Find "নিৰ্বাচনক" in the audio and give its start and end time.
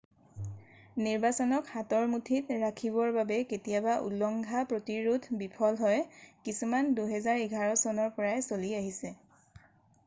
1.07-1.67